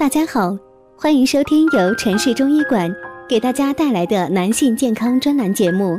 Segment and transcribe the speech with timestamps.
[0.00, 0.56] 大家好，
[0.96, 2.90] 欢迎收听由城市中医馆
[3.28, 5.94] 给大家带来的男性健康专栏节目。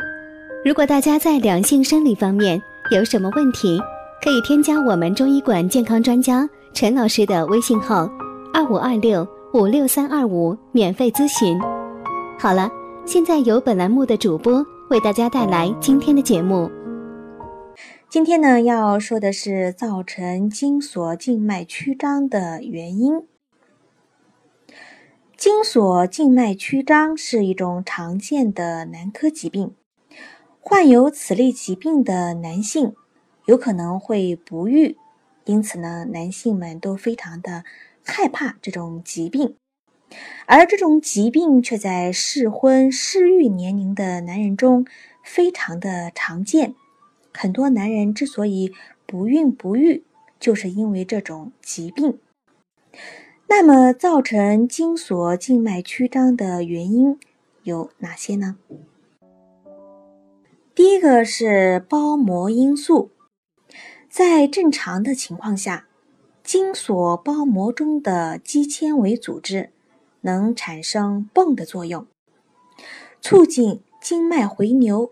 [0.65, 2.59] 如果大家在两性生理方面
[2.89, 3.79] 有什么问题，
[4.23, 8.09] 可以添加我们中医馆健康专家陈老师的微信号：
[8.51, 11.61] 二五二六五六三二五，免费咨询。
[12.39, 12.71] 好了，
[13.05, 16.71] 现在由本栏目的主播为大家带来今天的节目。
[18.09, 23.13] 今天呢，要说的是造成精索静脉曲张的原因。
[25.41, 29.73] 精索静脉曲张是一种常见的男科疾病，
[30.59, 32.93] 患有此类疾病的男性
[33.47, 34.97] 有可能会不育，
[35.45, 37.63] 因此呢，男性们都非常的
[38.03, 39.55] 害怕这种疾病，
[40.45, 44.85] 而这种疾病却在适婚适育年龄的男人中
[45.23, 46.75] 非常的常见。
[47.33, 48.71] 很多男人之所以
[49.07, 50.03] 不孕不育，
[50.39, 52.19] 就是因为这种疾病。
[53.53, 57.19] 那么，造成精索静脉曲张的原因
[57.63, 58.55] 有哪些呢？
[60.73, 63.11] 第一个是包膜因素，
[64.09, 65.89] 在正常的情况下，
[66.41, 69.71] 精索包膜中的肌纤维组织
[70.21, 72.07] 能产生泵的作用，
[73.19, 75.11] 促进经脉回流。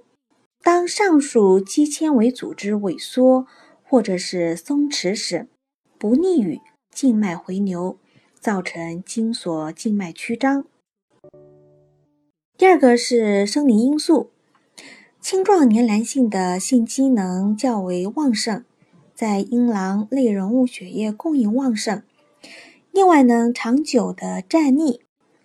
[0.64, 3.46] 当上述肌纤维组织萎缩
[3.84, 5.50] 或者是松弛时，
[5.98, 7.99] 不利于静脉回流。
[8.40, 10.66] 造成精索静脉曲张。
[12.58, 14.32] 第二个是生理因素，
[15.22, 18.64] 青壮年男性的性机能较为旺盛，
[19.14, 22.04] 在阴囊内容物血液供应旺盛。
[22.92, 25.02] 另外呢，长久的站立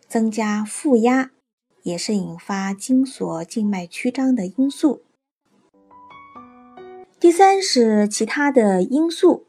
[0.08, 1.31] 增加负压，
[1.83, 5.03] 也是引发精索静脉曲张的因素。
[7.20, 9.47] 第三是其他的因素，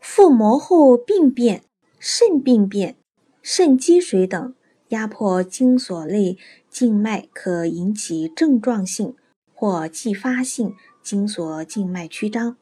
[0.00, 1.62] 腹膜后病变。
[1.98, 2.96] 肾病变、
[3.42, 4.54] 肾积水等
[4.88, 9.16] 压迫精索内静脉，可引起症状性
[9.54, 12.56] 或继发性精索静脉曲张。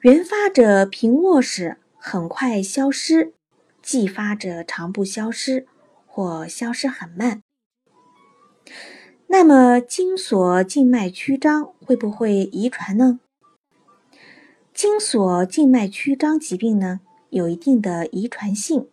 [0.00, 3.34] 原发者平卧时很快消失，
[3.82, 5.66] 继发者常不消失
[6.06, 7.42] 或消失很慢。
[9.26, 13.20] 那么，精索静脉曲张会不会遗传呢？
[14.72, 17.00] 精索静脉曲张疾病呢？
[17.30, 18.88] 有一定的遗传性。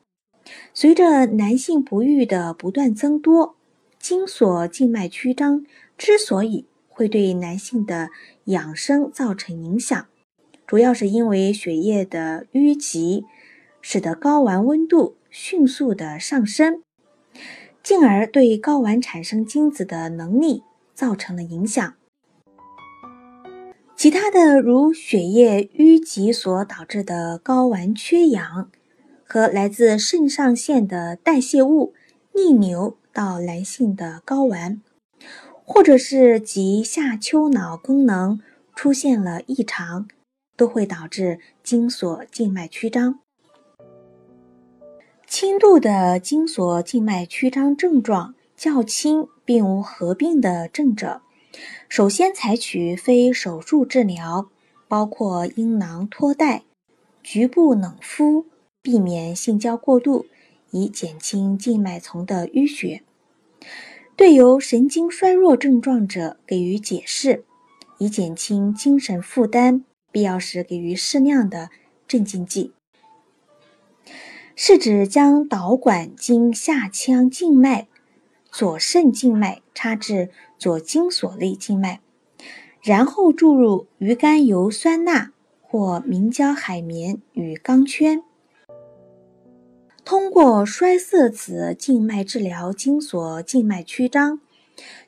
[0.74, 3.58] 随着男性不育的不断增多，
[4.00, 5.66] 精索静脉曲张
[5.98, 8.10] 之所以会对男性的
[8.46, 10.08] 养生造成影响，
[10.66, 13.26] 主要是因为血液的淤积，
[13.82, 16.82] 使得睾丸温度迅速的上升，
[17.84, 21.97] 进而对睾丸产生精子的能力造成了影响。
[23.98, 28.70] 其他的如血液淤积所导致的睾丸缺氧，
[29.26, 31.96] 和来自肾上腺的代谢物
[32.36, 34.84] 逆流到男性的睾丸，
[35.66, 38.40] 或者是及下丘脑功能
[38.76, 40.08] 出现了异常，
[40.56, 43.22] 都会导致精索静脉曲张。
[45.26, 51.24] 轻度的精索静脉曲张症状较轻并无合并的症者。
[51.88, 54.50] 首先采取非手术治疗，
[54.88, 56.64] 包括阴囊托带、
[57.24, 58.46] 局部冷敷，
[58.82, 60.26] 避免性交过度，
[60.72, 63.04] 以减轻静脉丛的淤血。
[64.16, 67.46] 对有神经衰弱症状者给予解释，
[68.00, 71.70] 以减轻精神负担，必要时给予适量的
[72.08, 72.74] 镇静剂。
[74.56, 77.88] 是指将导管经下腔静脉。
[78.50, 82.00] 左肾静脉插至左精索内静脉，
[82.82, 85.32] 然后注入鱼肝油酸钠
[85.62, 88.24] 或明胶海绵与钢圈，
[90.04, 94.40] 通过栓塞此静脉治疗精索静脉曲张。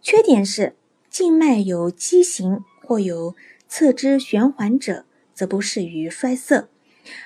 [0.02, 0.76] 缺点是
[1.10, 3.36] 静脉有畸形或有
[3.68, 6.68] 侧支旋环者，则不适于栓塞，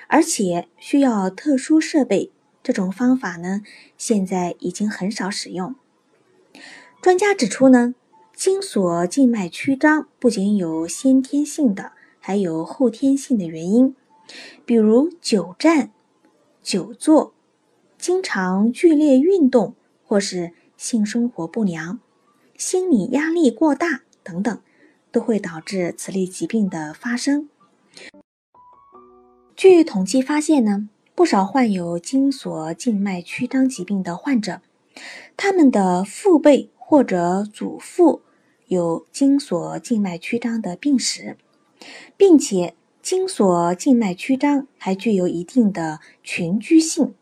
[0.08, 2.30] 而且需要特殊设备。
[2.62, 3.60] 这种方法呢，
[3.98, 5.74] 现在已经很少使用。
[7.02, 7.94] 专家指出呢，
[8.34, 13.94] 精索静脉曲张不仅有先天性的，还有后天性的原因，
[14.66, 15.92] 比如久站、
[16.60, 17.32] 久坐、
[17.96, 22.00] 经常剧烈运动，或是性生活不良、
[22.58, 24.60] 心理压力过大等等，
[25.12, 27.48] 都会导致此类疾病的发生。
[29.54, 34.60] 据统计发现呢，不少患有精索静脉曲张疾病的患者，
[35.36, 36.72] 他们的父辈。
[36.94, 38.22] 或者祖父
[38.68, 41.36] 有精索静脉曲张的病史，
[42.16, 47.12] 并且精索静脉曲张还具有一定的群居性。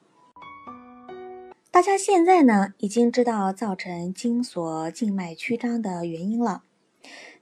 [1.71, 6.65] 大家现在呢已经知道造成精索静脉曲张的原因了。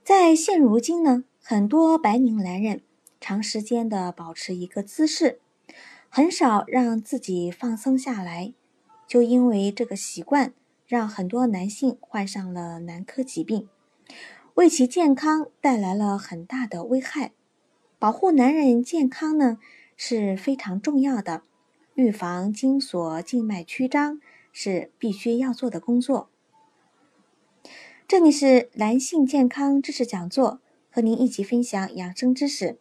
[0.01, 2.81] 在现如今呢，很多白领男人
[3.19, 5.41] 长时间的保持一个姿势，
[6.07, 8.53] 很少让自己放松下来，
[9.05, 10.53] 就因为这个习惯，
[10.91, 13.69] 让很多男性患上了男科疾病，
[14.55, 17.31] 为其健康带来了很大的危害。
[17.97, 19.57] 保护男人健康呢
[19.95, 21.43] 是非常重要的。
[21.95, 24.19] 预防精索静脉曲张
[24.51, 26.29] 是必须要做的工作。
[28.05, 30.59] 这里是男性健康知识讲座，
[30.89, 32.77] 和您一起分享养生知识。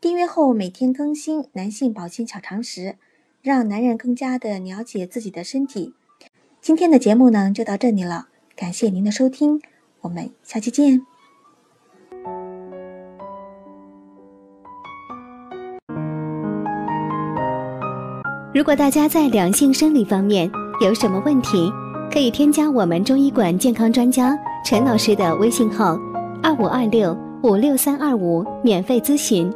[0.00, 2.96] 订阅后每天更新男性保健小常识，
[3.40, 5.94] 让男人更加的了解自己的身体。
[6.66, 8.26] 今天的节目呢就到这里了，
[8.56, 9.60] 感谢您的收听，
[10.00, 11.00] 我们下期见。
[18.52, 20.50] 如果大家在两性生理方面
[20.82, 21.70] 有什么问题，
[22.12, 25.96] 可以添加我们中医馆健康专家陈老师的微信号：
[26.42, 29.48] 二五二六五六三二五，免费咨询。